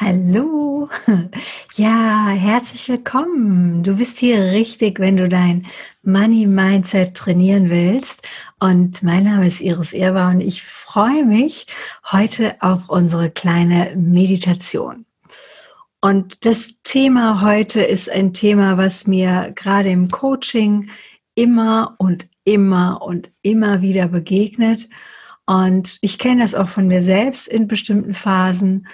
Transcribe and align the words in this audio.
Hallo, 0.00 0.88
ja, 1.74 2.28
herzlich 2.28 2.88
willkommen. 2.88 3.82
Du 3.82 3.96
bist 3.96 4.18
hier 4.18 4.40
richtig, 4.40 4.98
wenn 4.98 5.18
du 5.18 5.28
dein 5.28 5.66
Money 6.02 6.46
Mindset 6.46 7.14
trainieren 7.14 7.68
willst. 7.68 8.22
Und 8.58 9.02
mein 9.02 9.24
Name 9.24 9.46
ist 9.46 9.60
Iris 9.60 9.92
Irber 9.92 10.28
und 10.28 10.40
ich 10.40 10.62
freue 10.62 11.26
mich 11.26 11.66
heute 12.10 12.56
auf 12.60 12.88
unsere 12.88 13.30
kleine 13.30 13.94
Meditation. 13.94 15.04
Und 16.00 16.46
das 16.46 16.76
Thema 16.84 17.42
heute 17.42 17.82
ist 17.82 18.10
ein 18.10 18.32
Thema, 18.32 18.78
was 18.78 19.06
mir 19.06 19.52
gerade 19.54 19.90
im 19.90 20.08
Coaching 20.08 20.88
immer 21.34 21.96
und 21.98 22.28
immer 22.44 23.02
und 23.02 23.30
immer 23.42 23.82
wieder 23.82 24.08
begegnet. 24.08 24.88
Und 25.44 25.98
ich 26.00 26.18
kenne 26.18 26.42
das 26.42 26.54
auch 26.54 26.68
von 26.68 26.86
mir 26.86 27.02
selbst 27.02 27.46
in 27.46 27.68
bestimmten 27.68 28.14
Phasen. 28.14 28.86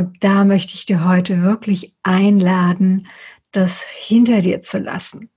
Und 0.00 0.24
da 0.24 0.44
möchte 0.44 0.72
ich 0.74 0.86
dir 0.86 1.04
heute 1.04 1.42
wirklich 1.42 1.94
einladen, 2.02 3.06
das 3.52 3.82
hinter 3.82 4.40
dir 4.40 4.62
zu 4.62 4.78
lassen. 4.78 5.28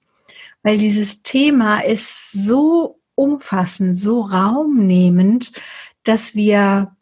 Weil 0.61 0.77
dieses 0.77 1.21
Thema 1.21 1.81
ist 1.81 2.31
so 2.31 3.01
umfassend, 3.15 3.93
so 3.93 4.21
raumnehmend, 4.21 5.51
dass 6.05 6.33
wir 6.33 6.95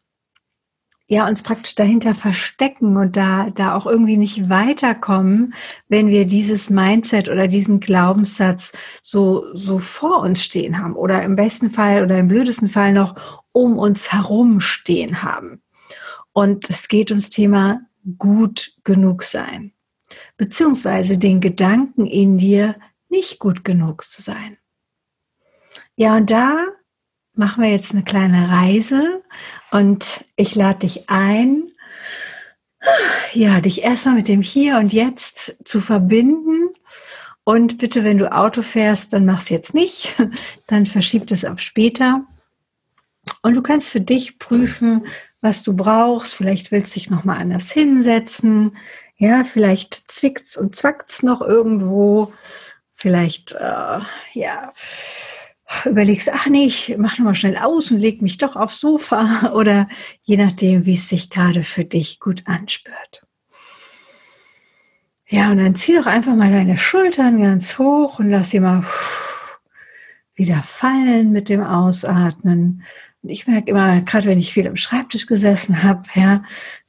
ja 1.07 1.27
uns 1.27 1.43
praktisch 1.43 1.75
dahinter 1.75 2.15
verstecken 2.15 2.97
und 2.97 3.15
da 3.15 3.51
da 3.51 3.75
auch 3.75 3.85
irgendwie 3.85 4.17
nicht 4.17 4.49
weiterkommen, 4.49 5.53
wenn 5.87 6.07
wir 6.07 6.25
dieses 6.25 6.71
Mindset 6.71 7.29
oder 7.29 7.47
diesen 7.47 7.79
Glaubenssatz 7.79 8.71
so 9.03 9.45
so 9.53 9.77
vor 9.77 10.21
uns 10.21 10.43
stehen 10.43 10.79
haben 10.79 10.95
oder 10.95 11.21
im 11.21 11.35
besten 11.35 11.69
Fall 11.69 12.01
oder 12.01 12.17
im 12.17 12.27
blödesten 12.27 12.69
Fall 12.69 12.91
noch 12.91 13.43
um 13.51 13.77
uns 13.77 14.11
herum 14.11 14.61
stehen 14.61 15.21
haben. 15.21 15.61
Und 16.33 16.69
es 16.69 16.87
geht 16.87 17.11
ums 17.11 17.29
Thema 17.29 17.81
gut 18.17 18.73
genug 18.83 19.23
sein, 19.23 19.73
beziehungsweise 20.37 21.17
den 21.17 21.41
Gedanken 21.41 22.05
in 22.05 22.37
dir, 22.37 22.75
nicht 23.09 23.39
gut 23.39 23.63
genug 23.63 24.03
zu 24.03 24.21
sein. 24.21 24.57
Ja, 25.95 26.15
und 26.15 26.29
da 26.29 26.65
machen 27.33 27.63
wir 27.63 27.69
jetzt 27.69 27.91
eine 27.91 28.03
kleine 28.03 28.49
Reise 28.49 29.21
und 29.71 30.25
ich 30.35 30.55
lade 30.55 30.79
dich 30.79 31.09
ein, 31.09 31.71
ja, 33.33 33.61
dich 33.61 33.83
erstmal 33.83 34.15
mit 34.15 34.27
dem 34.27 34.41
Hier 34.41 34.77
und 34.77 34.93
Jetzt 34.93 35.57
zu 35.63 35.79
verbinden. 35.79 36.69
Und 37.43 37.77
bitte, 37.79 38.03
wenn 38.03 38.17
du 38.17 38.31
Auto 38.31 38.61
fährst, 38.61 39.13
dann 39.13 39.25
mach's 39.25 39.49
jetzt 39.49 39.73
nicht, 39.73 40.15
dann 40.67 40.85
verschieb 40.85 41.29
es 41.31 41.45
auf 41.45 41.59
später. 41.59 42.25
Und 43.41 43.55
du 43.55 43.61
kannst 43.61 43.89
für 43.89 44.01
dich 44.01 44.39
prüfen, 44.39 45.05
was 45.41 45.63
du 45.63 45.75
brauchst. 45.75 46.33
Vielleicht 46.33 46.71
willst 46.71 46.95
du 46.95 46.99
dich 46.99 47.09
nochmal 47.09 47.41
anders 47.41 47.71
hinsetzen. 47.71 48.77
Ja, 49.17 49.43
vielleicht 49.43 50.11
zwickt's 50.11 50.57
und 50.57 50.75
zwackt's 50.75 51.23
noch 51.23 51.41
irgendwo. 51.41 52.31
Vielleicht, 52.95 53.53
äh, 53.53 53.99
ja, 54.33 54.73
überlegst, 55.85 56.29
ach 56.31 56.47
nee, 56.47 56.65
ich 56.65 56.95
mach 56.97 57.17
nochmal 57.17 57.35
schnell 57.35 57.57
aus 57.57 57.91
und 57.91 57.99
leg 57.99 58.21
mich 58.21 58.37
doch 58.37 58.55
aufs 58.55 58.79
Sofa 58.79 59.51
oder 59.55 59.87
je 60.23 60.37
nachdem, 60.37 60.85
wie 60.85 60.93
es 60.93 61.09
sich 61.09 61.29
gerade 61.29 61.63
für 61.63 61.85
dich 61.85 62.19
gut 62.19 62.43
anspürt. 62.45 63.25
Ja, 65.27 65.49
und 65.51 65.57
dann 65.59 65.75
zieh 65.75 65.95
doch 65.95 66.07
einfach 66.07 66.35
mal 66.35 66.51
deine 66.51 66.77
Schultern 66.77 67.41
ganz 67.41 67.79
hoch 67.79 68.19
und 68.19 68.29
lass 68.29 68.49
sie 68.49 68.59
mal 68.59 68.83
wieder 70.35 70.61
fallen 70.63 71.31
mit 71.31 71.47
dem 71.47 71.63
Ausatmen. 71.63 72.83
Und 73.23 73.29
ich 73.29 73.47
merke 73.47 73.71
immer, 73.71 74.01
gerade 74.01 74.27
wenn 74.27 74.39
ich 74.39 74.53
viel 74.53 74.67
am 74.67 74.75
Schreibtisch 74.75 75.27
gesessen 75.27 75.83
habe, 75.83 76.03
ja, 76.15 76.43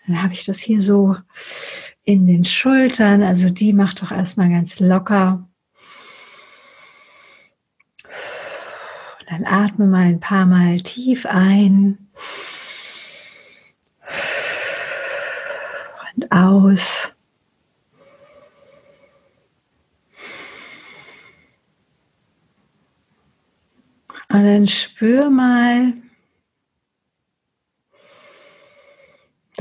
dann 0.06 0.22
habe 0.22 0.32
ich 0.32 0.44
das 0.44 0.58
hier 0.58 0.80
so 0.80 1.16
in 2.04 2.26
den 2.26 2.44
Schultern. 2.44 3.22
Also 3.22 3.50
die 3.50 3.72
macht 3.72 4.02
doch 4.02 4.10
erstmal 4.10 4.50
ganz 4.50 4.80
locker. 4.80 5.48
Und 9.20 9.30
dann 9.30 9.44
atme 9.44 9.86
mal 9.86 10.06
ein 10.06 10.20
paar 10.20 10.46
Mal 10.46 10.80
tief 10.80 11.26
ein 11.26 12.08
und 16.16 16.32
aus. 16.32 17.14
Und 24.28 24.44
dann 24.44 24.66
spür 24.66 25.28
mal, 25.28 25.92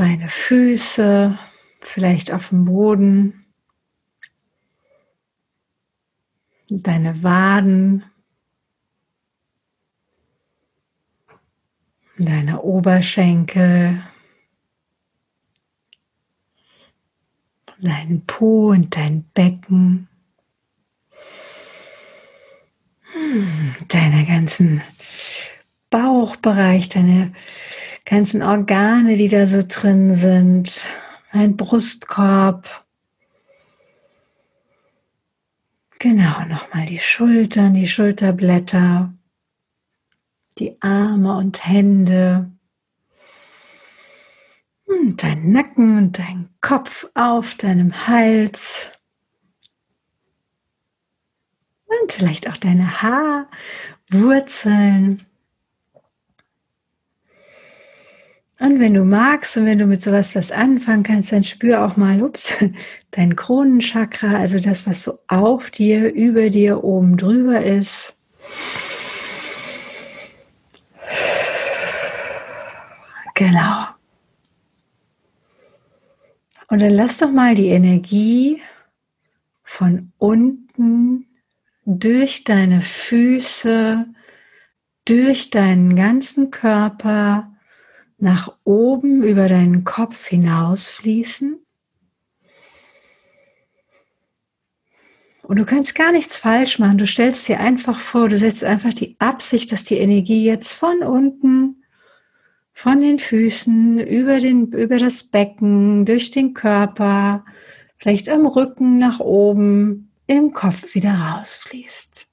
deine 0.02 0.30
Füße, 0.30 1.38
vielleicht 1.80 2.32
auf 2.32 2.50
dem 2.50 2.66
Boden, 2.66 3.46
deine 6.72 7.22
Waden, 7.22 8.04
deine 12.18 12.64
Oberschenkel, 12.64 14.02
deinen 17.80 18.26
Po 18.26 18.72
und 18.72 18.96
dein 18.96 19.24
Becken, 19.36 20.10
hm, 23.02 23.76
deine 23.88 24.26
ganzen 24.26 24.82
Bauchbereich, 25.92 26.90
deine 26.90 27.36
ganzen 28.06 28.42
Organe, 28.44 29.16
die 29.16 29.30
da 29.30 29.48
so 29.48 29.64
drin 29.68 30.16
sind, 30.16 30.86
ein 31.32 31.56
Brustkorb. 31.58 32.86
Genau, 36.00 36.46
nochmal 36.46 36.88
die 36.88 37.00
Schultern, 37.00 37.74
die 37.76 37.88
Schulterblätter, 37.88 39.14
die 40.58 40.82
Arme 40.82 41.38
und 41.38 41.66
Hände. 41.68 42.52
Und 44.86 45.22
dein 45.24 45.52
Nacken 45.52 45.98
und 45.98 46.18
dein 46.20 46.50
Kopf 46.60 47.08
auf 47.14 47.56
deinem 47.56 48.08
Hals. 48.08 48.92
Und 51.86 52.12
vielleicht 52.12 52.50
auch 52.50 52.58
deine 52.58 53.02
Haarwurzeln. 54.10 55.28
Und 58.62 58.80
wenn 58.80 58.94
du 58.94 59.04
magst 59.04 59.58
und 59.58 59.66
wenn 59.66 59.80
du 59.80 59.88
mit 59.88 60.04
sowas 60.04 60.36
was 60.36 60.52
anfangen 60.52 61.02
kannst, 61.02 61.32
dann 61.32 61.44
spür 61.44 61.84
auch 61.84 61.98
mal, 61.98 62.22
ups, 62.22 62.54
dein 63.10 63.36
Kronenchakra, 63.36 64.38
also 64.38 64.60
das, 64.60 64.86
was 64.86 65.02
so 65.02 65.18
auf 65.28 65.72
dir, 65.72 66.14
über 66.14 66.52
dir, 66.52 66.84
oben 66.84 67.18
drüber 67.18 67.60
ist. 67.64 68.16
Genau. 73.34 73.88
Und 76.68 76.84
dann 76.84 76.92
lass 76.92 77.18
doch 77.18 77.32
mal 77.32 77.56
die 77.56 77.70
Energie 77.70 78.62
von 79.64 80.12
unten 80.20 81.26
durch 81.86 82.44
deine 82.44 82.82
Füße, 82.82 84.06
durch 85.06 85.50
deinen 85.50 85.96
ganzen 85.96 86.52
Körper 86.52 87.51
nach 88.22 88.56
oben 88.64 89.24
über 89.24 89.50
deinen 89.50 89.84
Kopf 89.84 90.28
hinausfließen. 90.28 91.60
Und 95.44 95.60
du 95.60 95.66
kannst 95.66 95.96
gar 95.96 96.12
nichts 96.12 96.38
falsch 96.38 96.80
machen. 96.80 96.98
Du 96.98 97.06
stellst 97.06 97.48
dir 97.48 97.60
einfach 97.60 98.00
vor, 98.00 98.30
du 98.30 98.38
setzt 98.38 98.64
einfach 98.64 98.94
die 98.94 99.18
Absicht, 99.20 99.72
dass 99.72 99.84
die 99.84 99.98
Energie 99.98 100.46
jetzt 100.46 100.72
von 100.72 101.04
unten, 101.04 101.84
von 102.72 103.02
den 103.02 103.20
Füßen, 103.20 104.00
über, 104.00 104.40
den, 104.40 104.72
über 104.72 104.98
das 104.98 105.24
Becken, 105.24 106.06
durch 106.06 106.32
den 106.32 106.54
Körper, 106.54 107.44
vielleicht 107.98 108.30
am 108.30 108.46
Rücken 108.46 108.98
nach 108.98 109.20
oben, 109.20 110.12
im 110.28 110.54
Kopf 110.54 110.96
wieder 110.96 111.14
rausfließt. 111.14 112.31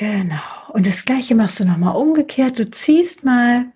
Genau. 0.00 0.40
Und 0.72 0.86
das 0.86 1.04
gleiche 1.04 1.34
machst 1.34 1.60
du 1.60 1.66
nochmal 1.66 1.94
umgekehrt. 1.94 2.58
Du 2.58 2.70
ziehst 2.70 3.22
mal 3.22 3.66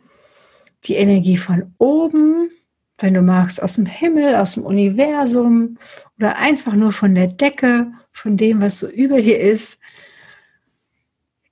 die 0.84 0.94
Energie 0.94 1.36
von 1.36 1.74
oben, 1.76 2.48
wenn 2.96 3.12
du 3.12 3.20
magst, 3.20 3.62
aus 3.62 3.74
dem 3.74 3.84
Himmel, 3.84 4.34
aus 4.36 4.54
dem 4.54 4.62
Universum 4.62 5.76
oder 6.16 6.38
einfach 6.38 6.72
nur 6.72 6.92
von 6.92 7.14
der 7.14 7.26
Decke, 7.26 7.92
von 8.10 8.38
dem, 8.38 8.62
was 8.62 8.78
so 8.78 8.88
über 8.88 9.20
dir 9.20 9.38
ist, 9.38 9.78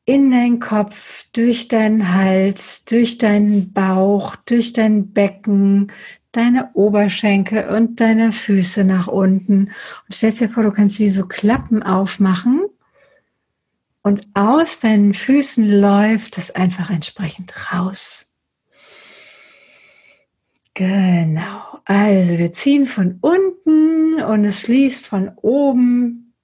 in 0.06 0.30
deinen 0.30 0.58
Kopf, 0.58 1.26
durch 1.34 1.68
deinen 1.68 2.14
Hals, 2.14 2.86
durch 2.86 3.18
deinen 3.18 3.74
Bauch, 3.74 4.36
durch 4.36 4.72
dein 4.72 5.12
Becken, 5.12 5.92
deine 6.32 6.70
Oberschenkel 6.72 7.68
und 7.68 8.00
deine 8.00 8.32
Füße 8.32 8.84
nach 8.84 9.06
unten. 9.06 9.64
Und 9.64 10.14
stell 10.14 10.32
dir 10.32 10.48
vor, 10.48 10.62
du 10.62 10.72
kannst 10.72 10.98
wie 10.98 11.10
so 11.10 11.26
Klappen 11.26 11.82
aufmachen 11.82 12.62
und 14.02 14.26
aus 14.34 14.80
deinen 14.80 15.14
Füßen 15.14 15.80
läuft 15.80 16.38
es 16.38 16.50
einfach 16.50 16.90
entsprechend 16.90 17.72
raus. 17.72 18.32
Genau. 20.74 21.80
Also 21.84 22.38
wir 22.38 22.52
ziehen 22.52 22.86
von 22.86 23.18
unten 23.20 24.22
und 24.22 24.44
es 24.44 24.60
fließt 24.60 25.06
von 25.06 25.30
oben. 25.36 26.34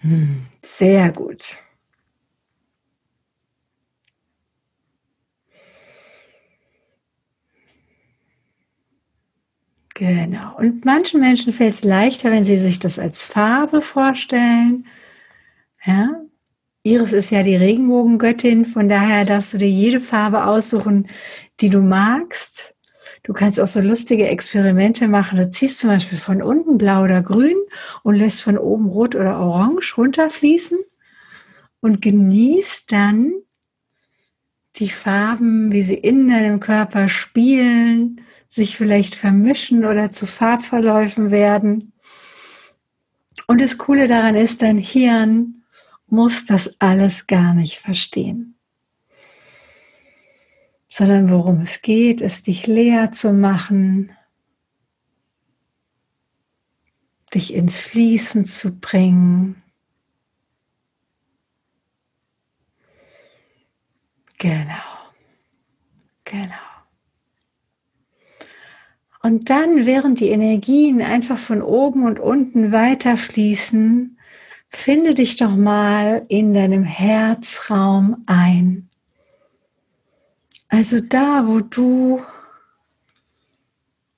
Hm, 0.00 0.46
sehr 0.62 1.10
gut. 1.10 1.56
Genau. 9.94 10.56
Und 10.56 10.84
manchen 10.84 11.18
Menschen 11.18 11.52
fällt 11.52 11.74
es 11.74 11.82
leichter, 11.82 12.30
wenn 12.30 12.44
sie 12.44 12.56
sich 12.56 12.78
das 12.78 13.00
als 13.00 13.26
Farbe 13.26 13.82
vorstellen. 13.82 14.86
Ja? 15.88 16.20
Iris 16.82 17.12
ist 17.12 17.30
ja 17.30 17.42
die 17.42 17.56
Regenbogengöttin, 17.56 18.66
von 18.66 18.90
daher 18.90 19.24
darfst 19.24 19.54
du 19.54 19.58
dir 19.58 19.70
jede 19.70 20.00
Farbe 20.00 20.44
aussuchen, 20.44 21.08
die 21.60 21.70
du 21.70 21.80
magst. 21.80 22.74
Du 23.22 23.32
kannst 23.32 23.58
auch 23.58 23.66
so 23.66 23.80
lustige 23.80 24.28
Experimente 24.28 25.08
machen. 25.08 25.38
Du 25.38 25.48
ziehst 25.48 25.78
zum 25.78 25.90
Beispiel 25.90 26.18
von 26.18 26.42
unten 26.42 26.76
blau 26.76 27.04
oder 27.04 27.22
grün 27.22 27.56
und 28.02 28.16
lässt 28.16 28.42
von 28.42 28.58
oben 28.58 28.86
rot 28.88 29.14
oder 29.14 29.38
orange 29.38 29.94
runterfließen 29.96 30.78
und 31.80 32.02
genießt 32.02 32.92
dann 32.92 33.32
die 34.76 34.90
Farben, 34.90 35.72
wie 35.72 35.82
sie 35.82 35.94
in 35.94 36.28
deinem 36.28 36.60
Körper 36.60 37.08
spielen, 37.08 38.20
sich 38.50 38.76
vielleicht 38.76 39.14
vermischen 39.14 39.86
oder 39.86 40.10
zu 40.10 40.26
Farbverläufen 40.26 41.30
werden. 41.30 41.92
Und 43.46 43.62
das 43.62 43.78
Coole 43.78 44.06
daran 44.06 44.36
ist, 44.36 44.60
dein 44.60 44.78
Hirn 44.78 45.57
muss 46.10 46.46
das 46.46 46.74
alles 46.80 47.26
gar 47.26 47.54
nicht 47.54 47.78
verstehen. 47.78 48.56
Sondern 50.88 51.30
worum 51.30 51.60
es 51.60 51.82
geht, 51.82 52.20
ist 52.20 52.46
dich 52.46 52.66
leer 52.66 53.12
zu 53.12 53.32
machen, 53.32 54.10
dich 57.34 57.52
ins 57.52 57.80
Fließen 57.80 58.46
zu 58.46 58.80
bringen. 58.80 59.62
Genau, 64.38 65.10
genau. 66.24 66.54
Und 69.20 69.50
dann, 69.50 69.84
während 69.84 70.20
die 70.20 70.28
Energien 70.28 71.02
einfach 71.02 71.38
von 71.38 71.60
oben 71.60 72.04
und 72.04 72.20
unten 72.20 72.72
weiterfließen, 72.72 74.17
finde 74.68 75.14
dich 75.14 75.36
doch 75.36 75.54
mal 75.54 76.24
in 76.28 76.54
deinem 76.54 76.84
Herzraum 76.84 78.22
ein. 78.26 78.88
Also 80.68 81.00
da, 81.00 81.46
wo 81.46 81.60
du 81.60 82.22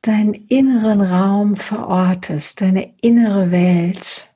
deinen 0.02 0.35
inneren 0.35 1.00
Raum 1.00 1.56
verortest, 1.56 2.61
deine 2.61 2.94
innere 3.00 3.50
Welt. 3.50 4.29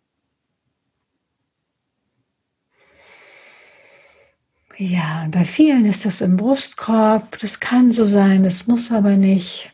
Ja, 4.76 5.22
und 5.24 5.30
bei 5.30 5.44
vielen 5.44 5.84
ist 5.84 6.04
das 6.04 6.20
im 6.20 6.36
Brustkorb, 6.36 7.38
das 7.38 7.60
kann 7.60 7.92
so 7.92 8.04
sein, 8.04 8.42
das 8.42 8.66
muss 8.66 8.90
aber 8.90 9.16
nicht. 9.16 9.72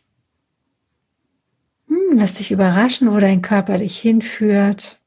Hm, 1.88 2.16
lass 2.18 2.34
dich 2.34 2.50
überraschen, 2.52 3.10
wo 3.10 3.18
dein 3.18 3.40
Körper 3.40 3.78
dich 3.78 3.98
hinführt. 3.98 4.99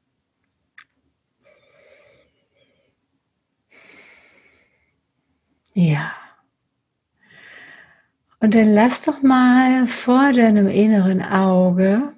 Ja. 5.74 6.14
Und 8.40 8.56
dann 8.56 8.74
lass 8.74 9.02
doch 9.02 9.22
mal 9.22 9.88
vor 9.88 10.34
deinem 10.34 10.68
inneren 10.68 11.22
Auge 11.22 12.14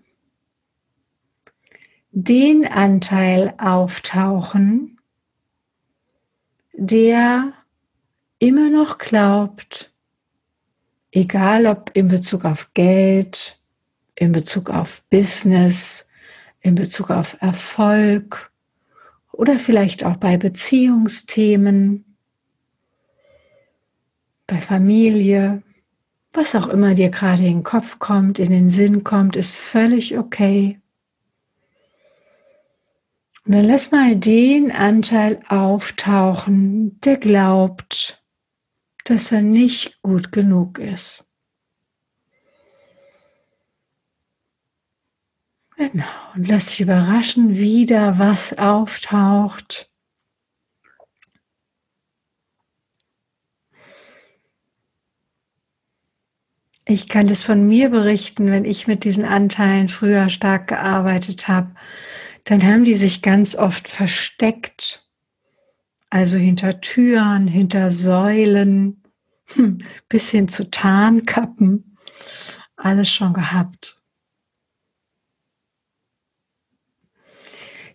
den 2.12 2.66
Anteil 2.66 3.54
auftauchen, 3.58 5.00
der 6.74 7.54
immer 8.40 8.70
noch 8.70 8.98
glaubt, 8.98 9.94
egal 11.12 11.66
ob 11.66 11.92
in 11.94 12.08
Bezug 12.08 12.46
auf 12.46 12.74
Geld, 12.74 13.60
in 14.16 14.32
Bezug 14.32 14.70
auf 14.70 15.04
Business, 15.10 16.08
in 16.62 16.76
Bezug 16.76 17.12
auf 17.12 17.38
Erfolg 17.42 18.52
oder 19.32 19.60
vielleicht 19.60 20.04
auch 20.04 20.18
bei 20.18 20.38
Beziehungsthemen, 20.38 22.15
bei 24.48 24.58
Familie, 24.58 25.64
was 26.32 26.56
auch 26.56 26.68
immer 26.68 26.94
dir 26.94 27.10
gerade 27.10 27.44
in 27.44 27.60
den 27.60 27.64
Kopf 27.64 28.00
kommt, 28.00 28.40
in 28.40 28.52
den 28.52 28.70
Sinn 28.70 29.04
kommt, 29.04 29.36
ist 29.36 29.58
völlig 29.58 30.18
okay. 30.18 30.80
Und 33.46 33.54
dann 33.54 33.66
lass 33.66 33.92
mal 33.92 34.16
den 34.16 34.72
Anteil 34.72 35.42
auftauchen, 35.48 37.00
der 37.02 37.18
glaubt, 37.18 38.24
dass 39.04 39.32
er 39.32 39.44
nicht 39.44 40.02
gut 40.02 40.32
genug 40.32 40.80
ist. 40.80 41.26
Genau. 45.78 46.06
Und 46.36 46.48
lass 46.48 46.70
dich 46.70 46.82
überraschen, 46.82 47.56
wie 47.56 47.86
da 47.86 48.18
was 48.18 48.58
auftaucht. 48.58 49.92
Ich 56.88 57.10
kann 57.10 57.26
das 57.26 57.44
von 57.44 57.68
mir 57.68 57.90
berichten, 57.90 58.52
wenn 58.52 58.64
ich 58.64 58.86
mit 58.86 59.06
diesen 59.06 59.26
Anteilen 59.26 59.90
früher 59.90 60.30
stark 60.30 60.68
gearbeitet 60.68 61.48
habe, 61.48 61.74
dann 62.44 62.64
haben 62.64 62.84
die 62.84 62.94
sich 62.94 63.24
ganz 63.24 63.56
oft 63.56 63.88
versteckt. 63.88 65.10
Also 66.12 66.38
hinter 66.38 66.82
Türen, 66.82 67.48
hinter 67.48 67.90
Säulen, 67.90 69.02
hm, 69.54 69.80
bis 70.10 70.30
hin 70.30 70.48
zu 70.48 70.70
Tarnkappen. 70.70 71.98
Alles 72.76 73.10
schon 73.10 73.34
gehabt. 73.34 74.00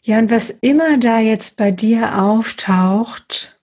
Ja, 0.03 0.19
und 0.19 0.31
was 0.31 0.51
immer 0.51 0.99
da 0.99 1.21
jetzt 1.21 1.57
bei 1.57 1.71
dir 1.71 2.21
auftaucht, 2.21 3.61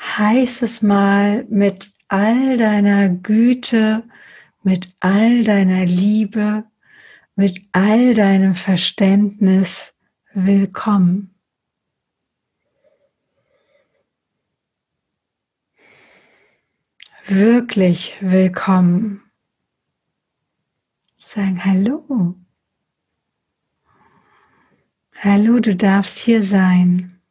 heiß 0.00 0.62
es 0.62 0.80
mal 0.80 1.44
mit 1.50 1.91
all 2.12 2.58
deiner 2.58 3.08
Güte, 3.08 4.04
mit 4.62 4.94
all 5.00 5.44
deiner 5.44 5.86
Liebe, 5.86 6.64
mit 7.36 7.66
all 7.72 8.12
deinem 8.12 8.54
Verständnis 8.54 9.96
willkommen. 10.34 11.34
Wirklich 17.24 18.16
willkommen. 18.20 19.22
Sagen 21.18 21.64
Hallo. 21.64 22.34
Hallo, 25.18 25.60
du 25.60 25.74
darfst 25.74 26.18
hier 26.18 26.42
sein. 26.42 27.21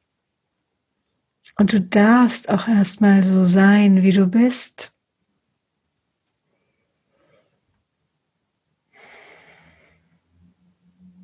Und 1.61 1.73
du 1.73 1.79
darfst 1.79 2.49
auch 2.49 2.67
erstmal 2.67 3.23
so 3.23 3.45
sein, 3.45 4.01
wie 4.01 4.11
du 4.11 4.25
bist. 4.25 4.91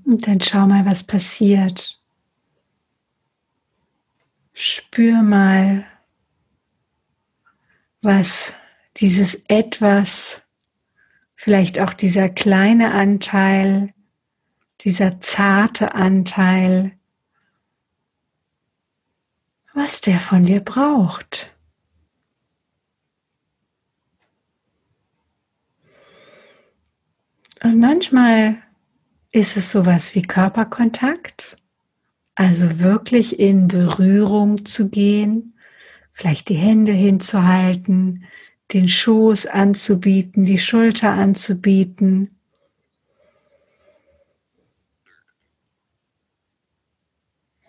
Und 0.06 0.27
dann 0.27 0.39
schau 0.39 0.67
mal, 0.67 0.86
was 0.86 1.03
passiert. 1.03 2.00
Spür 4.53 5.24
mal, 5.24 5.88
was 8.03 8.53
dieses 8.98 9.41
etwas, 9.48 10.44
vielleicht 11.36 11.79
auch 11.79 11.94
dieser 11.94 12.29
kleine 12.29 12.91
Anteil 12.91 13.91
dieser 14.82 15.20
zarte 15.20 15.96
Anteil, 15.96 16.97
was 19.77 20.01
der 20.01 20.19
von 20.19 20.43
dir 20.43 20.62
braucht. 20.62 21.55
Und 27.63 27.79
manchmal 27.79 28.57
ist 29.31 29.55
es 29.55 29.72
sowas 29.72 30.15
wie 30.15 30.24
Körperkontakt, 30.24 31.57
also 32.34 32.79
wirklich 32.79 33.39
in 33.39 33.67
Berührung 33.67 34.65
zu 34.65 34.89
gehen, 34.89 35.55
vielleicht 36.12 36.50
die 36.50 36.55
Hände 36.55 36.91
hinzuhalten, 36.91 38.25
den 38.74 38.89
Schoß 38.89 39.46
anzubieten, 39.46 40.43
die 40.43 40.60
Schulter 40.60 41.12
anzubieten. 41.12 42.37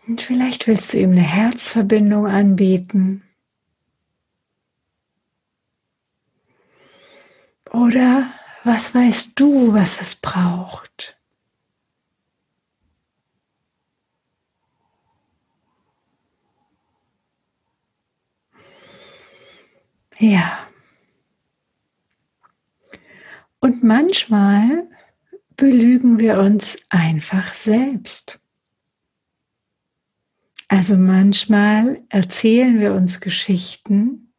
Und 0.08 0.22
vielleicht 0.22 0.66
willst 0.66 0.94
du 0.94 0.98
ihm 0.98 1.10
eine 1.10 1.20
Herzverbindung 1.20 2.26
anbieten. 2.26 3.24
Oder 7.70 8.32
was 8.64 8.94
weißt 8.94 9.38
du, 9.38 9.74
was 9.74 10.00
es 10.00 10.16
braucht? 10.16 11.18
Ja. 20.18 20.66
Und 23.60 23.84
manchmal 23.84 24.88
belügen 25.54 26.18
wir 26.18 26.38
uns 26.38 26.78
einfach 26.88 27.52
selbst. 27.52 28.40
Also 30.68 30.98
manchmal 30.98 32.02
erzählen 32.10 32.78
wir 32.78 32.92
uns 32.92 33.20
Geschichten, 33.20 34.34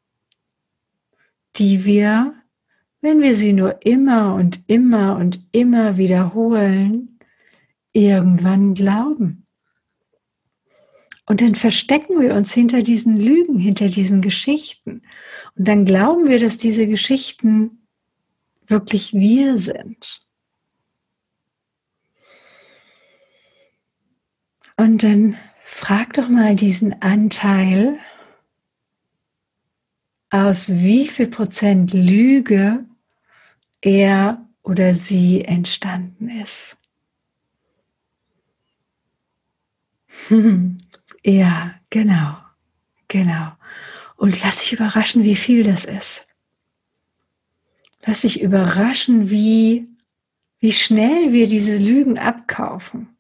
die 1.55 1.86
wir, 1.86 2.36
wenn 3.01 3.21
wir 3.21 3.36
sie 3.36 3.53
nur 3.53 3.83
immer 3.83 4.36
und 4.36 4.62
immer 4.67 5.17
und 5.17 5.41
immer 5.51 5.98
wiederholen, 5.98 7.19
irgendwann 7.93 8.75
glauben. 8.75 9.48
Und 11.25 11.41
dann 11.41 11.55
verstecken 11.55 12.19
wir 12.19 12.36
uns 12.36 12.53
hinter 12.53 12.83
diesen 12.83 13.19
Lügen, 13.19 13.57
hinter 13.57 13.88
diesen 13.88 14.21
Geschichten. 14.21 15.01
Und 15.55 15.67
dann 15.67 15.86
glauben 15.86 16.27
wir, 16.27 16.39
dass 16.39 16.57
diese 16.57 16.88
Geschichten 16.88 17.88
wirklich 18.67 19.13
wir 19.13 19.57
sind. 19.57 20.25
Und 24.77 25.03
dann 25.03 25.38
frag 25.71 26.13
doch 26.13 26.27
mal 26.27 26.55
diesen 26.55 27.01
Anteil, 27.01 27.99
aus 30.29 30.69
wie 30.69 31.07
viel 31.07 31.27
Prozent 31.27 31.93
Lüge 31.93 32.85
er 33.81 34.45
oder 34.61 34.95
sie 34.95 35.45
entstanden 35.45 36.29
ist. 36.29 36.77
ja, 41.23 41.75
genau, 41.89 42.38
genau. 43.07 43.51
Und 44.17 44.41
lass 44.43 44.59
dich 44.59 44.73
überraschen, 44.73 45.23
wie 45.23 45.35
viel 45.35 45.63
das 45.63 45.85
ist. 45.85 46.27
Lass 48.05 48.21
dich 48.21 48.41
überraschen, 48.41 49.29
wie, 49.29 49.88
wie 50.59 50.73
schnell 50.73 51.31
wir 51.31 51.47
diese 51.47 51.77
Lügen 51.77 52.17
abkaufen 52.17 53.15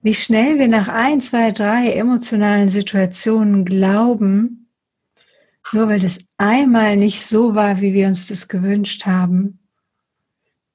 wie 0.00 0.14
schnell 0.14 0.58
wir 0.58 0.68
nach 0.68 0.88
ein, 0.88 1.20
zwei, 1.20 1.50
drei 1.50 1.92
emotionalen 1.92 2.68
Situationen 2.68 3.64
glauben, 3.64 4.70
nur 5.72 5.88
weil 5.88 6.00
das 6.00 6.20
einmal 6.36 6.96
nicht 6.96 7.24
so 7.24 7.54
war, 7.54 7.80
wie 7.80 7.92
wir 7.92 8.06
uns 8.06 8.28
das 8.28 8.48
gewünscht 8.48 9.06
haben, 9.06 9.58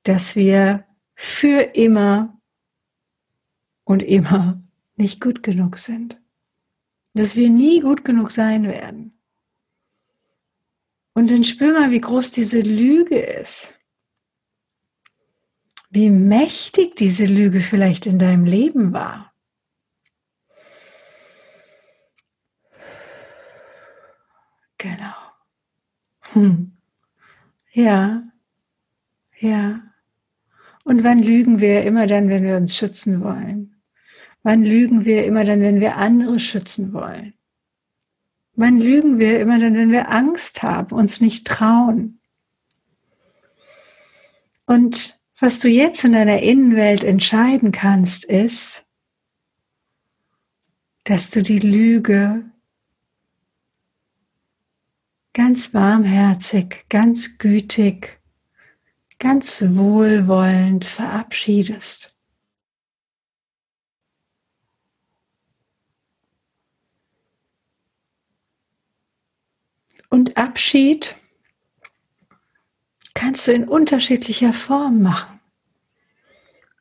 dass 0.03 0.35
wir 0.35 0.85
für 1.15 1.61
immer 1.75 2.39
und 3.85 4.03
immer 4.03 4.61
nicht 4.95 5.21
gut 5.21 5.41
genug 5.41 5.77
sind. 5.77 6.21
Dass 7.13 7.35
wir 7.35 7.49
nie 7.49 7.79
gut 7.79 8.03
genug 8.03 8.31
sein 8.31 8.63
werden. 8.63 9.19
Und 11.13 11.31
dann 11.31 11.43
spür 11.43 11.73
mal, 11.73 11.91
wie 11.91 12.01
groß 12.01 12.31
diese 12.31 12.59
Lüge 12.59 13.19
ist 13.19 13.73
wie 15.93 16.09
mächtig 16.09 16.95
diese 16.95 17.25
Lüge 17.25 17.61
vielleicht 17.61 18.07
in 18.07 18.17
deinem 18.17 18.45
Leben 18.45 18.93
war. 18.93 19.31
Genau. 24.79 25.13
Hm. 26.33 26.75
Ja, 27.73 28.23
ja. 29.37 29.81
Und 30.83 31.03
wann 31.03 31.21
lügen 31.21 31.59
wir 31.59 31.83
immer 31.83 32.07
dann, 32.07 32.27
wenn 32.27 32.43
wir 32.43 32.57
uns 32.57 32.75
schützen 32.75 33.23
wollen? 33.23 33.79
Wann 34.41 34.63
lügen 34.63 35.05
wir 35.05 35.25
immer 35.25 35.45
dann, 35.45 35.61
wenn 35.61 35.79
wir 35.79 35.97
andere 35.97 36.39
schützen 36.39 36.91
wollen? 36.91 37.35
Wann 38.55 38.79
lügen 38.79 39.19
wir 39.19 39.39
immer 39.39 39.59
dann, 39.59 39.75
wenn 39.75 39.91
wir 39.91 40.09
Angst 40.09 40.63
haben, 40.63 40.95
uns 40.95 41.21
nicht 41.21 41.45
trauen? 41.45 42.19
Und 44.65 45.22
was 45.43 45.59
du 45.59 45.67
jetzt 45.67 46.05
in 46.05 46.13
deiner 46.13 46.41
Innenwelt 46.41 47.03
entscheiden 47.03 47.73
kannst, 47.73 48.23
ist, 48.23 48.85
dass 51.03 51.31
du 51.31 51.43
die 51.43 51.59
Lüge 51.59 52.49
ganz 55.33 55.73
warmherzig, 55.73 56.85
ganz 56.87 57.37
gütig, 57.39 58.21
ganz 59.19 59.61
wohlwollend 59.67 60.85
verabschiedest. 60.85 62.17
Und 70.09 70.37
Abschied 70.37 71.17
kannst 73.13 73.45
du 73.47 73.51
in 73.51 73.67
unterschiedlicher 73.67 74.53
Form 74.53 75.01
machen. 75.01 75.32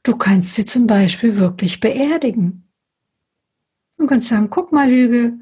Du 0.02 0.16
kannst 0.16 0.54
sie 0.54 0.64
zum 0.64 0.86
Beispiel 0.86 1.36
wirklich 1.36 1.78
beerdigen. 1.80 2.68
Du 3.98 4.06
kannst 4.06 4.28
sagen, 4.28 4.50
guck 4.50 4.72
mal, 4.72 4.90
Lüge, 4.90 5.34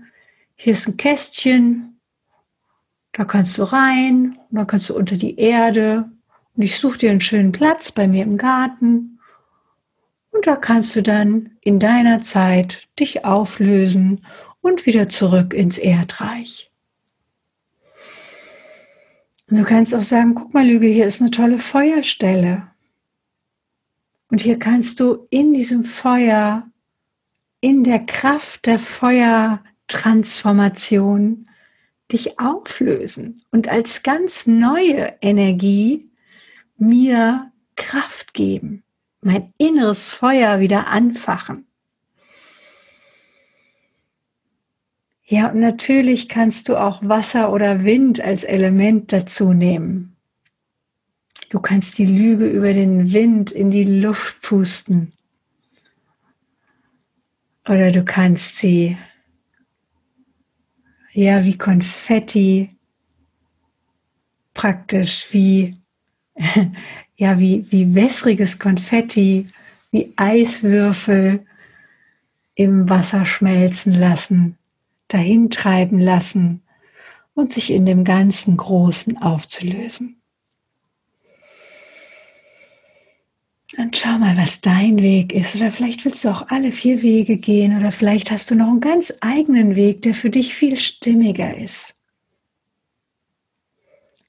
hier 0.54 0.74
ist 0.74 0.86
ein 0.86 0.98
Kästchen, 0.98 1.98
da 3.12 3.24
kannst 3.24 3.56
du 3.56 3.62
rein, 3.62 4.38
und 4.50 4.56
dann 4.56 4.66
kannst 4.66 4.90
du 4.90 4.94
unter 4.94 5.16
die 5.16 5.38
Erde 5.38 6.10
und 6.54 6.62
ich 6.62 6.78
suche 6.78 6.98
dir 6.98 7.10
einen 7.10 7.22
schönen 7.22 7.52
Platz 7.52 7.90
bei 7.90 8.06
mir 8.06 8.22
im 8.22 8.36
Garten 8.36 9.18
und 10.30 10.46
da 10.46 10.56
kannst 10.56 10.94
du 10.94 11.02
dann 11.02 11.56
in 11.62 11.78
deiner 11.78 12.20
Zeit 12.20 12.88
dich 12.98 13.24
auflösen 13.24 14.26
und 14.60 14.84
wieder 14.84 15.08
zurück 15.08 15.54
ins 15.54 15.78
Erdreich. 15.78 16.70
Und 19.50 19.58
du 19.58 19.64
kannst 19.64 19.94
auch 19.94 20.02
sagen, 20.02 20.34
guck 20.34 20.54
mal, 20.54 20.66
Lüge, 20.66 20.86
hier 20.86 21.06
ist 21.06 21.20
eine 21.20 21.30
tolle 21.30 21.58
Feuerstelle. 21.58 22.69
Und 24.30 24.40
hier 24.40 24.58
kannst 24.58 25.00
du 25.00 25.26
in 25.30 25.52
diesem 25.52 25.84
Feuer, 25.84 26.66
in 27.60 27.84
der 27.84 28.06
Kraft 28.06 28.64
der 28.66 28.78
Feuertransformation 28.78 31.44
dich 32.12 32.40
auflösen 32.40 33.42
und 33.50 33.68
als 33.68 34.02
ganz 34.02 34.46
neue 34.46 35.14
Energie 35.20 36.08
mir 36.76 37.52
Kraft 37.76 38.34
geben, 38.34 38.82
mein 39.20 39.52
inneres 39.58 40.10
Feuer 40.10 40.60
wieder 40.60 40.86
anfachen. 40.86 41.66
Ja, 45.26 45.50
und 45.50 45.60
natürlich 45.60 46.28
kannst 46.28 46.68
du 46.68 46.76
auch 46.76 47.00
Wasser 47.02 47.52
oder 47.52 47.84
Wind 47.84 48.20
als 48.20 48.42
Element 48.42 49.12
dazu 49.12 49.52
nehmen. 49.52 50.16
Du 51.50 51.60
kannst 51.60 51.98
die 51.98 52.06
Lüge 52.06 52.46
über 52.46 52.72
den 52.72 53.12
Wind 53.12 53.50
in 53.50 53.70
die 53.70 53.84
Luft 53.84 54.40
pusten. 54.40 55.12
Oder 57.68 57.92
du 57.92 58.02
kannst 58.04 58.56
sie, 58.56 58.96
ja, 61.12 61.44
wie 61.44 61.58
Konfetti, 61.58 62.74
praktisch 64.54 65.26
wie, 65.32 65.76
ja, 67.16 67.38
wie, 67.38 67.70
wie 67.70 67.94
wässriges 67.94 68.58
Konfetti, 68.58 69.46
wie 69.90 70.14
Eiswürfel 70.16 71.44
im 72.54 72.88
Wasser 72.88 73.26
schmelzen 73.26 73.92
lassen 73.92 74.56
dahintreiben 75.12 75.98
lassen 75.98 76.62
und 77.34 77.52
sich 77.52 77.70
in 77.70 77.86
dem 77.86 78.04
ganzen 78.04 78.56
Großen 78.56 79.18
aufzulösen. 79.18 80.19
Und 83.76 83.96
schau 83.96 84.18
mal, 84.18 84.36
was 84.36 84.60
dein 84.60 85.00
Weg 85.00 85.32
ist. 85.32 85.54
Oder 85.54 85.70
vielleicht 85.70 86.04
willst 86.04 86.24
du 86.24 86.28
auch 86.28 86.48
alle 86.48 86.72
vier 86.72 87.02
Wege 87.02 87.36
gehen. 87.36 87.78
Oder 87.78 87.92
vielleicht 87.92 88.30
hast 88.30 88.50
du 88.50 88.54
noch 88.56 88.66
einen 88.68 88.80
ganz 88.80 89.12
eigenen 89.20 89.76
Weg, 89.76 90.02
der 90.02 90.14
für 90.14 90.30
dich 90.30 90.54
viel 90.54 90.76
stimmiger 90.76 91.56
ist. 91.56 91.94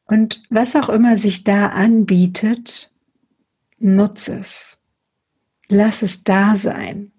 Und 0.05 0.43
was 0.49 0.75
auch 0.75 0.89
immer 0.89 1.17
sich 1.17 1.43
da 1.43 1.67
anbietet, 1.67 2.91
nutze 3.79 4.39
es. 4.39 4.79
Lass 5.69 6.01
es 6.01 6.23
da 6.23 6.55
sein. 6.55 7.11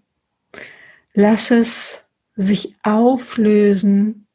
Lass 1.14 1.50
es 1.50 2.04
sich 2.34 2.76
auflösen 2.82 4.26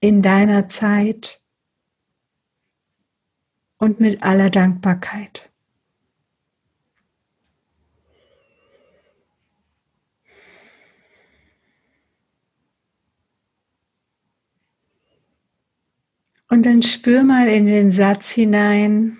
in 0.00 0.22
deiner 0.22 0.68
Zeit 0.68 1.42
und 3.76 4.00
mit 4.00 4.22
aller 4.22 4.50
Dankbarkeit. 4.50 5.49
Und 16.50 16.66
dann 16.66 16.82
spür 16.82 17.22
mal 17.22 17.48
in 17.48 17.66
den 17.66 17.92
Satz 17.92 18.32
hinein, 18.32 19.18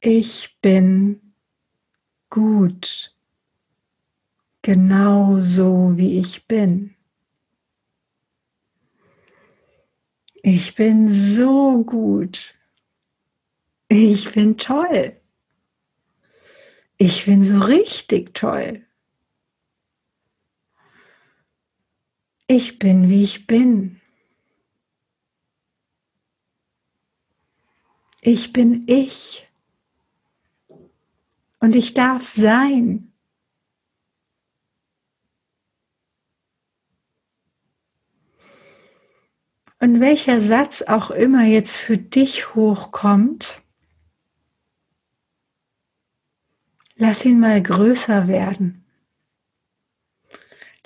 ich 0.00 0.58
bin 0.60 1.32
gut, 2.28 3.16
genau 4.60 5.40
so 5.40 5.94
wie 5.96 6.20
ich 6.20 6.46
bin. 6.46 6.94
Ich 10.42 10.74
bin 10.74 11.08
so 11.08 11.82
gut. 11.84 12.54
Ich 13.88 14.30
bin 14.32 14.58
toll. 14.58 15.16
Ich 16.98 17.24
bin 17.24 17.44
so 17.44 17.60
richtig 17.60 18.34
toll. 18.34 18.84
Ich 22.46 22.78
bin, 22.78 23.08
wie 23.08 23.22
ich 23.22 23.46
bin. 23.46 24.02
Ich 28.28 28.52
bin 28.52 28.88
ich. 28.88 29.48
Und 31.60 31.76
ich 31.76 31.94
darf 31.94 32.24
sein. 32.24 33.12
Und 39.78 40.00
welcher 40.00 40.40
Satz 40.40 40.82
auch 40.82 41.12
immer 41.12 41.44
jetzt 41.44 41.76
für 41.76 41.98
dich 41.98 42.56
hochkommt, 42.56 43.62
lass 46.96 47.24
ihn 47.24 47.38
mal 47.38 47.62
größer 47.62 48.26
werden. 48.26 48.84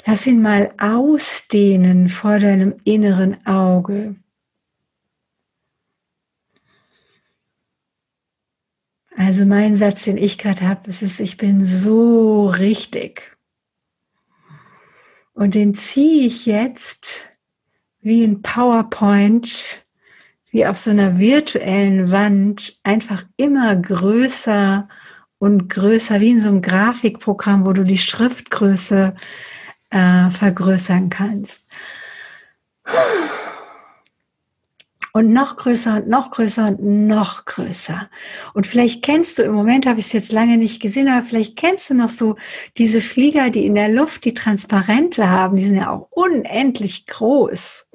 Lass 0.05 0.27
ihn 0.27 0.43
mal 0.43 0.75
ausdehnen 0.79 2.11
vor 2.11 2.39
deinem 2.39 2.77
inneren 2.85 3.47
Auge. 3.47 4.17
Also 9.23 9.45
mein 9.45 9.77
Satz, 9.77 10.05
den 10.05 10.17
ich 10.17 10.39
gerade 10.39 10.67
habe, 10.67 10.89
ist 10.89 11.03
es, 11.03 11.21
ich 11.21 11.37
bin 11.37 11.63
so 11.63 12.47
richtig. 12.49 13.37
Und 15.35 15.55
den 15.55 15.75
ziehe 15.75 16.27
ich 16.27 16.47
jetzt 16.47 17.29
wie 18.01 18.25
ein 18.25 18.41
PowerPoint, 18.41 19.85
wie 20.51 20.65
auf 20.65 20.79
so 20.79 20.91
einer 20.91 21.19
virtuellen 21.19 22.11
Wand, 22.11 22.81
einfach 22.83 23.25
immer 23.37 23.77
größer 23.77 24.89
und 25.37 25.69
größer, 25.69 26.19
wie 26.23 26.31
in 26.31 26.41
so 26.41 26.49
einem 26.49 26.63
Grafikprogramm, 26.63 27.67
wo 27.67 27.75
du 27.75 27.85
die 27.85 27.99
Schriftgröße 27.99 29.15
äh, 29.91 30.31
vergrößern 30.31 31.11
kannst. 31.11 31.71
Und 35.13 35.33
noch 35.33 35.57
größer 35.57 35.97
und 35.97 36.09
noch 36.09 36.31
größer 36.31 36.69
und 36.69 36.83
noch 36.83 37.45
größer. 37.45 38.09
Und 38.55 38.67
vielleicht 38.67 39.03
kennst 39.03 39.39
du, 39.39 39.43
im 39.43 39.53
Moment 39.53 39.87
habe 39.87 39.99
ich 39.99 40.07
es 40.07 40.13
jetzt 40.13 40.33
lange 40.33 40.57
nicht 40.57 40.81
gesehen, 40.81 41.09
aber 41.09 41.23
vielleicht 41.25 41.57
kennst 41.57 41.91
du 41.91 41.95
noch 41.95 42.11
so 42.11 42.37
diese 42.79 43.01
Flieger, 43.01 43.51
die 43.51 43.67
in 43.67 43.75
der 43.75 43.89
Luft 43.89 44.25
die 44.25 44.35
Transparente 44.35 45.29
haben, 45.29 45.57
die 45.57 45.65
sind 45.65 45.77
ja 45.77 45.91
auch 45.91 46.09
unendlich 46.11 47.07
groß. 47.07 47.87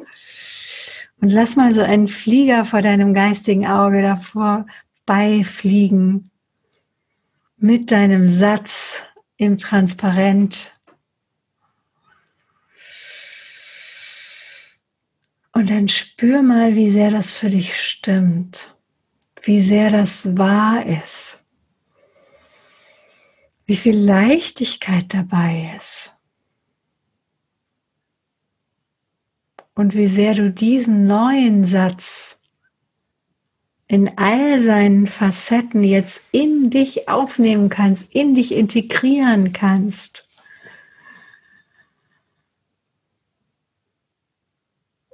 Und 1.21 1.29
lass 1.29 1.55
mal 1.55 1.71
so 1.71 1.81
einen 1.81 2.07
Flieger 2.07 2.65
vor 2.65 2.81
deinem 2.81 3.13
geistigen 3.13 3.65
Auge 3.65 4.01
davor 4.01 4.65
beifliegen 5.05 6.31
mit 7.57 7.91
deinem 7.91 8.29
Satz 8.29 9.01
im 9.37 9.57
Transparent 9.57 10.74
Und 15.55 15.69
dann 15.69 15.87
spür 15.87 16.41
mal, 16.41 16.75
wie 16.75 16.89
sehr 16.89 17.11
das 17.11 17.31
für 17.31 17.49
dich 17.49 17.81
stimmt, 17.81 18.75
wie 19.41 19.61
sehr 19.61 19.89
das 19.89 20.37
wahr 20.37 20.85
ist, 20.85 21.45
wie 23.65 23.77
viel 23.77 23.97
Leichtigkeit 23.97 25.13
dabei 25.13 25.73
ist. 25.77 26.13
Und 29.75 29.95
wie 29.95 30.07
sehr 30.07 30.35
du 30.35 30.51
diesen 30.51 31.05
neuen 31.07 31.65
Satz 31.65 32.41
in 33.87 34.17
all 34.17 34.59
seinen 34.59 35.07
Facetten 35.07 35.85
jetzt 35.85 36.21
in 36.33 36.69
dich 36.69 37.07
aufnehmen 37.07 37.69
kannst, 37.69 38.13
in 38.13 38.35
dich 38.35 38.51
integrieren 38.51 39.53
kannst. 39.53 40.24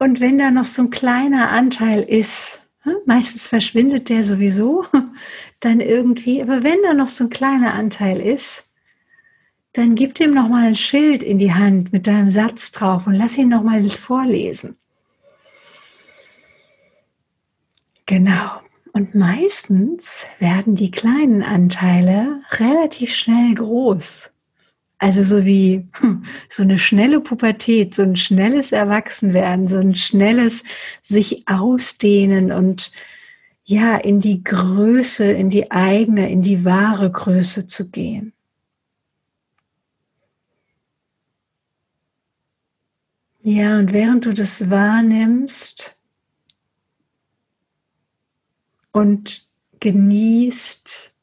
Und 0.02 0.20
wenn 0.20 0.40
da 0.40 0.50
noch 0.50 0.66
so 0.66 0.82
ein 0.82 0.90
kleiner 0.90 1.52
Anteil 1.52 2.02
ist, 2.02 2.60
hm, 2.82 2.96
meistens 3.06 3.48
verschwindet 3.48 4.10
der 4.10 4.24
sowieso, 4.24 4.84
dann 5.60 5.80
irgendwie, 5.80 6.42
aber 6.42 6.64
wenn 6.64 6.82
da 6.82 6.96
noch 6.96 7.06
so 7.06 7.26
ein 7.26 7.30
kleiner 7.30 7.76
Anteil 7.76 8.20
ist, 8.20 8.64
dann 9.74 9.94
gib 9.94 10.20
ihm 10.20 10.34
noch 10.34 10.50
mal 10.50 10.66
ein 10.66 10.74
Schild 10.74 11.22
in 11.22 11.38
die 11.38 11.54
Hand 11.54 11.94
mit 11.94 12.08
deinem 12.08 12.32
Satz 12.32 12.72
drauf 12.72 13.06
und 13.06 13.14
lass 13.14 13.38
ihn 13.38 13.50
noch 13.50 13.62
mal 13.62 13.88
vorlesen. 13.92 14.76
Genau. 18.08 18.60
Und 18.94 19.14
meistens 19.14 20.26
werden 20.40 20.74
die 20.74 20.90
kleinen 20.90 21.44
Anteile 21.44 22.42
relativ 22.54 23.14
schnell 23.14 23.54
groß. 23.54 24.32
Also 25.02 25.24
so 25.24 25.46
wie 25.46 25.90
hm, 25.94 26.26
so 26.48 26.62
eine 26.62 26.78
schnelle 26.78 27.22
Pubertät, 27.22 27.96
so 27.96 28.04
ein 28.04 28.16
schnelles 28.16 28.72
Erwachsenwerden, 28.72 29.68
so 29.68 29.78
ein 29.78 29.96
schnelles 29.96 30.64
sich 31.02 31.48
ausdehnen 31.48 32.52
und 32.52 32.92
ja, 33.64 33.98
in 33.98 34.20
die 34.20 34.44
Größe, 34.44 35.26
in 35.26 35.50
die 35.50 35.72
eigene, 35.72 36.30
in 36.30 36.44
die 36.44 36.66
wahre 36.66 37.12
Größe 37.12 37.66
zu 37.66 37.90
gehen. 37.90 38.34
Ja, 43.42 43.80
und 43.80 43.92
während 43.94 44.28
du 44.28 44.34
das 44.34 44.70
wahrnimmst 44.70 45.98
und 48.92 49.48
genießt 49.80 51.16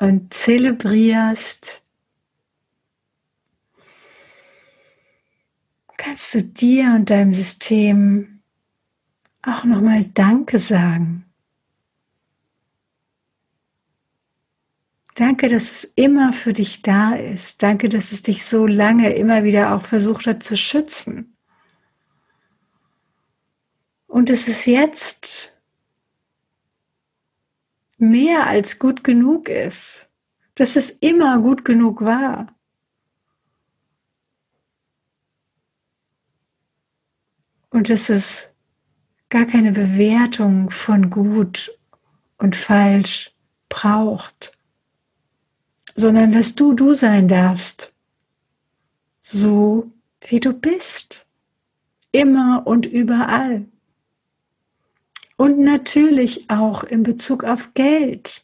und 0.00 0.34
zelebrierst, 0.34 1.82
kannst 5.96 6.34
du 6.34 6.42
dir 6.42 6.92
und 6.94 7.10
deinem 7.10 7.32
System 7.32 8.40
auch 9.42 9.64
nochmal 9.64 10.04
Danke 10.14 10.58
sagen. 10.58 11.24
Danke, 15.16 15.48
dass 15.48 15.64
es 15.70 15.84
immer 15.94 16.34
für 16.34 16.52
dich 16.52 16.82
da 16.82 17.14
ist. 17.14 17.62
Danke, 17.62 17.88
dass 17.88 18.12
es 18.12 18.22
dich 18.22 18.44
so 18.44 18.66
lange 18.66 19.14
immer 19.14 19.44
wieder 19.44 19.74
auch 19.74 19.82
versucht 19.82 20.26
hat 20.26 20.42
zu 20.42 20.58
schützen. 20.58 21.34
Und 24.06 24.28
dass 24.28 24.46
es 24.46 24.66
jetzt 24.66 25.56
mehr 27.96 28.46
als 28.46 28.78
gut 28.78 29.04
genug 29.04 29.48
ist. 29.48 30.06
Dass 30.54 30.76
es 30.76 30.90
immer 30.90 31.38
gut 31.38 31.64
genug 31.64 32.02
war. 32.02 32.55
Und 37.76 37.90
dass 37.90 38.08
es 38.08 38.48
gar 39.28 39.44
keine 39.44 39.70
Bewertung 39.70 40.70
von 40.70 41.10
gut 41.10 41.78
und 42.38 42.56
falsch 42.56 43.32
braucht, 43.68 44.56
sondern 45.94 46.32
dass 46.32 46.54
du 46.54 46.72
du 46.72 46.94
sein 46.94 47.28
darfst, 47.28 47.92
so 49.20 49.92
wie 50.22 50.40
du 50.40 50.54
bist, 50.54 51.26
immer 52.12 52.62
und 52.66 52.86
überall. 52.86 53.66
Und 55.36 55.58
natürlich 55.58 56.48
auch 56.48 56.82
in 56.82 57.02
Bezug 57.02 57.44
auf 57.44 57.74
Geld. 57.74 58.42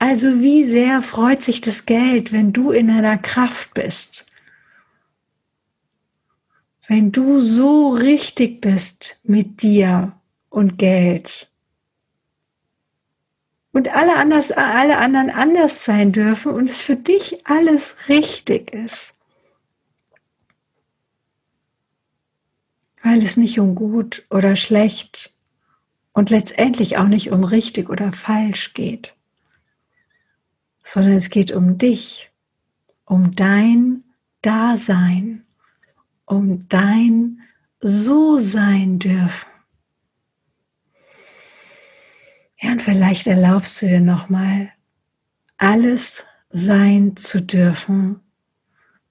Also 0.00 0.40
wie 0.40 0.64
sehr 0.64 1.00
freut 1.00 1.42
sich 1.42 1.60
das 1.60 1.86
Geld, 1.86 2.32
wenn 2.32 2.52
du 2.52 2.72
in 2.72 2.88
deiner 2.88 3.18
Kraft 3.18 3.72
bist 3.74 4.27
wenn 6.88 7.12
du 7.12 7.38
so 7.40 7.90
richtig 7.90 8.62
bist 8.62 9.20
mit 9.22 9.62
dir 9.62 10.18
und 10.48 10.78
Geld 10.78 11.50
und 13.72 13.90
alle, 13.90 14.16
anders, 14.16 14.50
alle 14.50 14.96
anderen 14.98 15.28
anders 15.28 15.84
sein 15.84 16.12
dürfen 16.12 16.50
und 16.50 16.68
es 16.68 16.80
für 16.80 16.96
dich 16.96 17.46
alles 17.46 18.08
richtig 18.08 18.72
ist, 18.72 19.14
weil 23.02 23.22
es 23.22 23.36
nicht 23.36 23.60
um 23.60 23.74
gut 23.74 24.26
oder 24.30 24.56
schlecht 24.56 25.36
und 26.14 26.30
letztendlich 26.30 26.96
auch 26.96 27.06
nicht 27.06 27.30
um 27.30 27.44
richtig 27.44 27.90
oder 27.90 28.14
falsch 28.14 28.72
geht, 28.72 29.14
sondern 30.82 31.12
es 31.12 31.28
geht 31.28 31.52
um 31.52 31.76
dich, 31.76 32.30
um 33.04 33.30
dein 33.30 34.04
Dasein 34.40 35.44
um 36.28 36.68
dein 36.68 37.40
So 37.80 38.38
sein 38.38 38.98
dürfen. 38.98 39.48
Ja, 42.60 42.72
und 42.72 42.82
vielleicht 42.82 43.26
erlaubst 43.26 43.80
du 43.82 43.86
dir 43.86 44.00
nochmal, 44.00 44.72
alles 45.58 46.24
sein 46.50 47.16
zu 47.16 47.40
dürfen, 47.40 48.20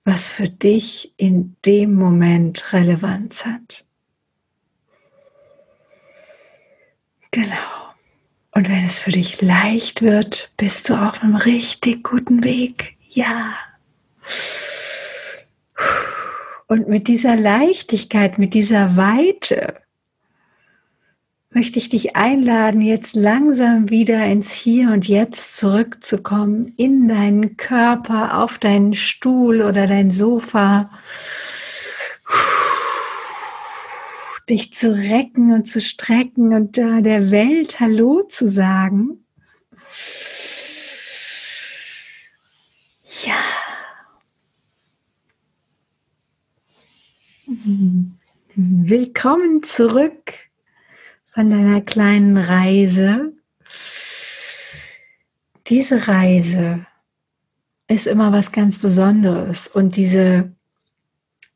was 0.03 0.29
für 0.29 0.49
dich 0.49 1.13
in 1.17 1.55
dem 1.65 1.93
Moment 1.93 2.73
Relevanz 2.73 3.45
hat. 3.45 3.85
Genau. 7.31 7.55
Und 8.51 8.69
wenn 8.69 8.85
es 8.85 8.99
für 8.99 9.11
dich 9.11 9.41
leicht 9.41 10.01
wird, 10.01 10.51
bist 10.57 10.89
du 10.89 10.95
auf 10.95 11.21
einem 11.21 11.35
richtig 11.35 12.03
guten 12.03 12.43
Weg. 12.43 12.97
Ja. 13.09 13.53
Und 16.67 16.89
mit 16.89 17.07
dieser 17.07 17.37
Leichtigkeit, 17.37 18.37
mit 18.37 18.53
dieser 18.53 18.97
Weite, 18.97 19.75
möchte 21.49 21.79
ich 21.79 21.89
dich 21.89 22.15
einladen, 22.15 22.81
jetzt 22.81 23.15
langsam 23.15 23.89
wieder 23.89 24.25
ins 24.25 24.51
Hier 24.51 24.91
und 24.91 25.07
Jetzt 25.07 25.57
zurückzukommen, 25.57 26.73
in 26.77 27.07
deinen 27.07 27.57
Körper, 27.57 28.37
auf 28.43 28.59
deinen 28.59 28.93
Stuhl 28.93 29.61
oder 29.61 29.87
dein 29.87 30.11
Sofa. 30.11 30.91
Dich 34.49 34.73
zu 34.73 34.93
recken 34.93 35.53
und 35.53 35.67
zu 35.67 35.81
strecken 35.81 36.53
und 36.53 36.77
da 36.77 37.01
der 37.01 37.31
Welt 37.31 37.79
Hallo 37.79 38.23
zu 38.29 38.49
sagen. 38.49 39.25
Ja. 43.23 43.66
Willkommen 48.55 49.63
zurück 49.63 50.33
von 51.23 51.49
deiner 51.49 51.79
kleinen 51.79 52.35
Reise. 52.35 53.31
Diese 55.67 56.09
Reise 56.09 56.85
ist 57.87 58.05
immer 58.05 58.33
was 58.33 58.51
ganz 58.51 58.79
Besonderes 58.79 59.67
und 59.67 59.95
diese, 59.95 60.51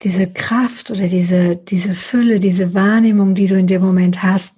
diese 0.02 0.28
Kraft 0.32 0.92
oder 0.92 1.10
diese, 1.10 1.58
diese 1.58 1.94
Fülle, 1.94 2.40
diese 2.40 2.74
Wahrnehmung, 2.74 3.36
die 3.36 3.48
du 3.48 3.60
in 3.60 3.68
dem 3.68 3.82
Moment 3.82 4.24
hast, 4.24 4.58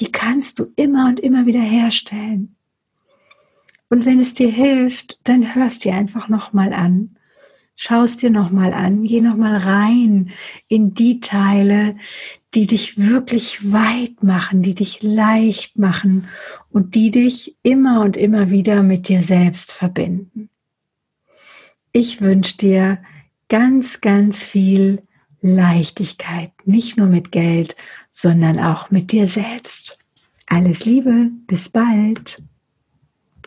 die 0.00 0.12
kannst 0.12 0.58
du 0.58 0.66
immer 0.76 1.08
und 1.08 1.18
immer 1.18 1.46
wieder 1.46 1.62
herstellen. 1.62 2.56
Und 3.88 4.04
wenn 4.04 4.20
es 4.20 4.34
dir 4.34 4.50
hilft, 4.50 5.18
dann 5.24 5.54
hörst 5.54 5.86
dir 5.86 5.94
einfach 5.94 6.28
nochmal 6.28 6.74
an 6.74 7.16
Schaust 7.76 8.22
dir 8.22 8.30
nochmal 8.30 8.72
an, 8.72 9.02
geh 9.04 9.20
nochmal 9.20 9.56
rein 9.56 10.30
in 10.68 10.94
die 10.94 11.20
Teile, 11.20 11.96
die 12.54 12.66
dich 12.66 12.98
wirklich 12.98 13.72
weit 13.72 14.22
machen, 14.22 14.62
die 14.62 14.74
dich 14.74 15.02
leicht 15.02 15.76
machen 15.76 16.28
und 16.70 16.94
die 16.94 17.10
dich 17.10 17.56
immer 17.62 18.02
und 18.02 18.16
immer 18.16 18.50
wieder 18.50 18.82
mit 18.84 19.08
dir 19.08 19.22
selbst 19.22 19.72
verbinden. 19.72 20.50
Ich 21.90 22.20
wünsche 22.20 22.56
dir 22.58 23.02
ganz, 23.48 24.00
ganz 24.00 24.46
viel 24.46 25.02
Leichtigkeit, 25.40 26.52
nicht 26.64 26.96
nur 26.96 27.08
mit 27.08 27.32
Geld, 27.32 27.76
sondern 28.12 28.58
auch 28.58 28.90
mit 28.90 29.12
dir 29.12 29.26
selbst. 29.26 29.98
Alles 30.46 30.84
Liebe, 30.84 31.30
bis 31.46 31.68
bald. 31.68 32.42